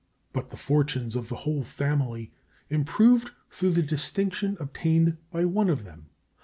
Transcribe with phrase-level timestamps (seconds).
[0.33, 2.33] But the fortunes of the whole family
[2.71, 6.07] improved through the distinction obtained by one of them.